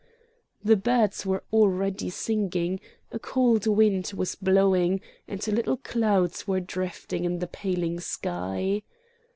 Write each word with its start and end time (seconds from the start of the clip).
The 0.63 0.77
birds 0.77 1.27
were 1.27 1.43
already 1.53 2.09
singing, 2.09 2.79
a 3.11 3.19
cold 3.19 3.67
wind 3.67 4.13
was 4.15 4.33
blowing, 4.33 4.99
and 5.27 5.47
little 5.47 5.77
clouds 5.77 6.47
were 6.47 6.59
drifting 6.59 7.23
in 7.23 7.37
the 7.37 7.45
paling 7.45 7.99
sky. 7.99 8.81